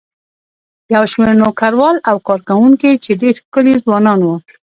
یو 0.93 1.03
شمېر 1.11 1.29
نوکران 1.41 1.95
او 2.09 2.15
کارکوونکي 2.27 2.91
چې 3.03 3.11
ډېر 3.21 3.33
ښکلي 3.41 3.73
ځوانان 3.83 4.19
وو. 4.23 4.35